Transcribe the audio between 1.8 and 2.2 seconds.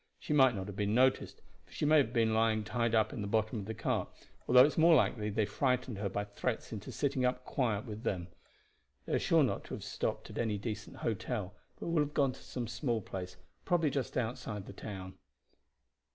may have